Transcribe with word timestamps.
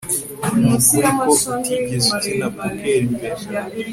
nukuri 0.61 1.09
ko 1.19 1.29
utigeze 1.53 2.07
ukina 2.15 2.47
poker 2.55 3.01
mbere 3.15 3.41